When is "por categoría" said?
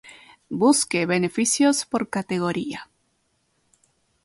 1.85-2.89